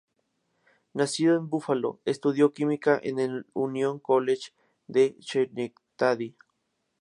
Nacido 0.95 1.35
en 1.37 1.47
Buffalo, 1.47 1.99
estudió 2.05 2.53
química 2.53 2.99
en 3.03 3.19
el 3.19 3.45
Union 3.53 3.99
College 3.99 4.51
de 4.87 5.15
Schenectady. 5.21 6.35